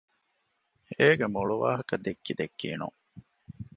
[0.97, 2.97] އޭގެ މޮޅު ވާހަކަ ދެއްކި ދެއްކީނުން